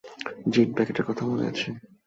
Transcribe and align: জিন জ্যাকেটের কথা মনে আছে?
জিন 0.51 0.67
জ্যাকেটের 0.75 1.05
কথা 1.07 1.23
মনে 1.25 1.43
আছে? 1.51 1.67